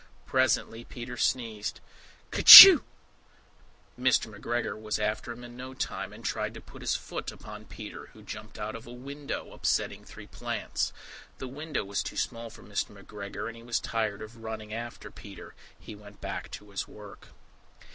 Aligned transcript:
Presently 0.25 0.83
Peter 0.83 1.15
sneezed 1.15 1.79
"Kertyschoo!" 2.31 2.81
Mr. 3.99 4.33
McGregor 4.35 4.75
was 4.75 4.97
after 4.97 5.31
him 5.31 5.43
in 5.43 5.55
no 5.55 5.75
time, 5.75 6.11
And 6.11 6.25
tried 6.25 6.55
to 6.55 6.59
put 6.59 6.81
his 6.81 6.95
foot 6.95 7.31
upon 7.31 7.65
Peter, 7.65 8.07
who 8.13 8.23
jumped 8.23 8.57
out 8.57 8.73
of 8.73 8.87
a 8.87 8.91
window, 8.91 9.53
upsetting 9.53 10.03
three 10.03 10.25
plants. 10.25 10.91
The 11.37 11.47
window 11.47 11.85
was 11.85 12.01
too 12.01 12.17
small 12.17 12.49
for 12.49 12.63
Mr. 12.63 12.99
McGregor, 12.99 13.47
and 13.47 13.55
he 13.55 13.61
was 13.61 13.79
tired 13.79 14.23
of 14.23 14.37
running 14.37 14.73
after 14.73 15.11
Peter. 15.11 15.53
He 15.79 15.93
went 15.93 16.19
back 16.19 16.49
to 16.53 16.71
his 16.71 16.87
work. 16.87 17.27